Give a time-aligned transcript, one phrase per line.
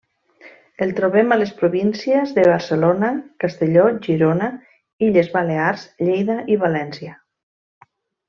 [0.85, 3.11] El trobem a les províncies de Barcelona,
[3.43, 4.49] Castelló, Girona,
[5.09, 7.13] Illes Balears, Lleida i València.